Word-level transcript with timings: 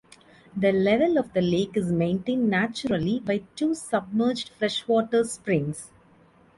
The 0.57 0.71
level 0.71 1.19
of 1.19 1.31
the 1.33 1.43
lake 1.43 1.77
is 1.77 1.91
maintained 1.91 2.49
naturally 2.49 3.19
by 3.19 3.43
two 3.55 3.75
submerged 3.75 4.49
freshwater 4.49 5.23
springs. 5.23 5.91